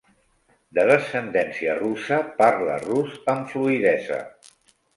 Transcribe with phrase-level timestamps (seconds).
[0.77, 4.21] De descendència russa, parla rus amb fluïdesa.